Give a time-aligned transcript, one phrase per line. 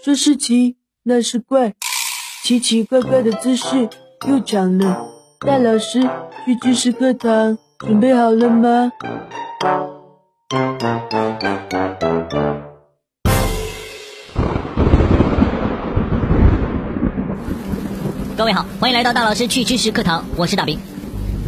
[0.00, 1.74] 说是奇，那是怪，
[2.44, 3.88] 奇奇怪怪的姿势
[4.28, 5.08] 又长了。
[5.40, 6.00] 大老师
[6.44, 8.92] 去知识课堂，准备好了吗？
[18.36, 20.78] 各位好，欢迎来到大老师去知识课堂，我是大兵。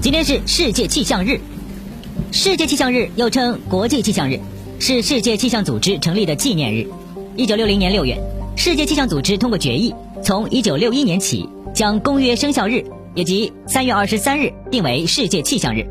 [0.02, 1.38] 今天是世界气象日，
[2.32, 4.40] 世界气象日又称国际气象日，
[4.80, 6.90] 是世界气象组织成立的纪念日。
[7.36, 8.20] 一九六零年六月，
[8.62, 15.86] 世界气象组织通过决议，从一九六一年起将公约生效日，也即三月二十三日定为世界气象日。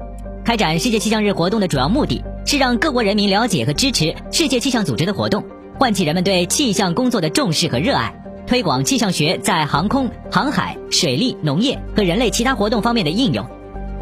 [0.45, 5.43] 开展世界气象日活动的主要目的是让各国人民了解和支持世界气象组织的活动，
[5.79, 8.13] 唤起人们对气象工作的重视和热爱。
[8.45, 13.43] 推广气象学在航空、航海、水利、农业和人类其他活动方面的应用。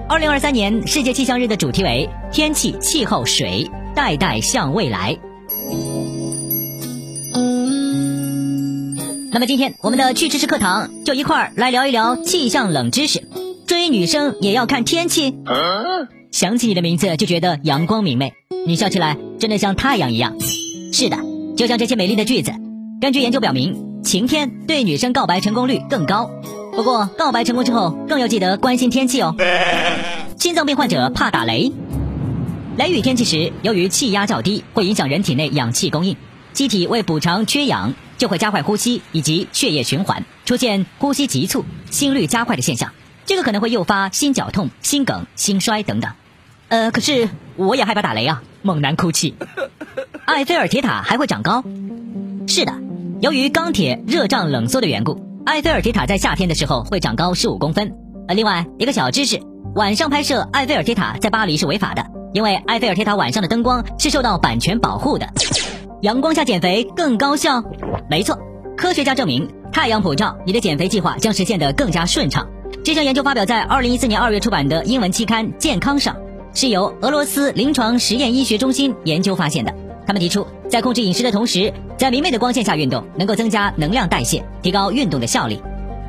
[0.09, 5.17] 二零二三年世界气象日的主题为“天气、气候、水，代代向未来”。
[9.31, 13.27] 那么今天我们的趣知识课堂就一块儿来聊一聊气象冷知识。
[13.65, 15.35] 追女生也要看天气？
[16.31, 18.33] 想起你的名字就觉得阳光明媚，
[18.65, 20.35] 你笑起来真的像太阳一样。
[20.93, 21.17] 是的，
[21.57, 22.51] 就像这些美丽的句子。
[23.01, 23.85] 根据研究表明。
[24.03, 26.29] 晴天对女生告白成功率更高，
[26.73, 29.35] 不过告白成功之后更要记得关心天气哦。
[30.39, 31.73] 心脏病患者怕打雷，
[32.77, 36.15] 雷雨天气时，由于气压较低，会影响人体内氧气供应，
[36.53, 42.91] 机体为补偿缺氧，就会加快呼吸以及血液循环，出现呼吸急促、心率加快的现象，
[43.25, 46.11] 这个可能会诱发心绞痛、心梗、心衰等等。
[46.69, 49.35] 呃，可是我也害怕打雷啊，猛男哭泣。
[50.25, 51.63] 埃菲尔铁塔还会长高？
[52.47, 52.73] 是的。
[53.21, 57.95] 由于钢铁热胀冷缩的缘故，埃菲尔铁塔在夏天的时候会长高十五公分。
[58.27, 59.39] 呃，另外一个小知识，
[59.75, 65.27] 晚上拍摄埃菲尔铁塔在巴黎是违法的，因为埃菲尔铁塔晚上的灯光是受到版权保护的。
[66.01, 67.63] 阳光下减肥更高效？
[68.09, 68.39] 没错，
[68.77, 72.47] 科学家证明太阳普照，你的减肥计划将实现得更加顺畅。
[72.85, 76.15] 这项研究发表在二零一四年二月出版的英文期刊《健康》上，
[76.53, 79.73] 是由俄罗斯临床实验医学中心研究发现的。
[80.05, 85.59] 他们提出，在控制饮食的同时，在明媚的光线下运动，能够增加能量代谢，提高运动的效率。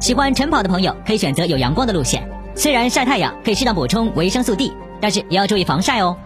[0.01, 2.29] 喜欢晨跑的朋友可以选择有阳光的路线。
[2.55, 6.17] 虽然晒太阳可以适当补充维生素 D，但是也要注意防晒哦。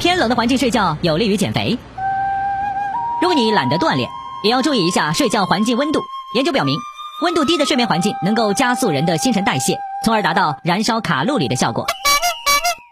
[0.00, 1.78] 偏冷的环境睡觉有利于减肥。
[3.22, 4.08] 如果你懒得锻炼，
[4.42, 6.00] 也要注意一下睡觉环境温度。
[6.34, 6.76] 研究表明，
[7.22, 11.86] 温度低的睡眠环境能够加速人的新陈代谢，从而达到燃烧卡路里的效果。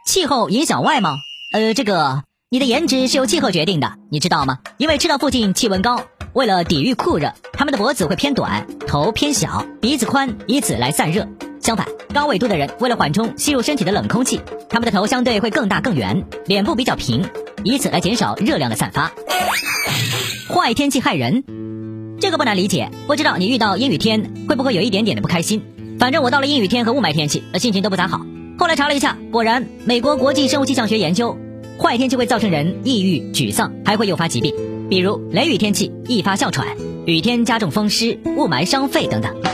[0.06, 1.16] 气候影响外貌？
[1.52, 2.22] 呃，这个。
[2.50, 4.60] 你的颜值是由气候决定的，你知道吗？
[4.78, 6.00] 因为赤道附近气温高，
[6.32, 11.28] 为了抵御酷热，他们的脖子会偏短，头偏小，鼻子宽，以此来散热。
[11.60, 17.28] 相反，高纬度的人为了缓冲吸入身体的冷空气，他们的头相对会更大更圆，脸部比较平，
[17.64, 19.12] 以此来减少热量的散发。
[20.48, 21.44] 坏天气害人，
[22.20, 22.90] 这个不难理解。
[23.06, 25.60] 不知道你遇到阴雨天会不会有一点点的不开心？
[25.98, 28.24] 反正我到了阴雨天和雾霾天气，心情都不咋好。
[28.58, 31.36] 后来查了一下，果然美国国际生物气象学研究。
[31.78, 34.54] 坏天气会造成人抑郁、沮丧，还会诱发疾病，
[34.88, 36.66] 比如雷雨天气易发哮喘，
[37.04, 39.47] 雨天加重风湿、雾霾伤肺等等。